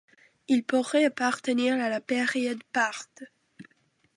Il 0.47 0.63
pourrait 0.63 1.05
appartenir 1.05 1.75
à 1.79 1.87
la 1.87 2.01
période 2.01 2.63
Parthe. 2.73 3.21